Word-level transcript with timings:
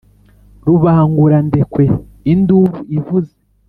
rubangurandekwe 0.67 1.85
induru 2.33 2.77
ivuze 2.97 3.33